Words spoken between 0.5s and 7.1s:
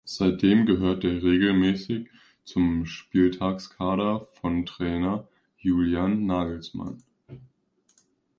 gehörte er regelmäßig zum Spieltagskader von Trainer Julian Nagelsmann.